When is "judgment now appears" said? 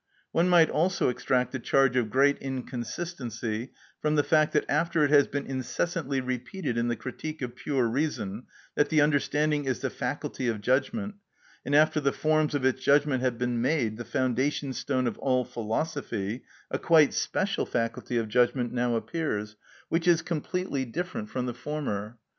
18.27-19.55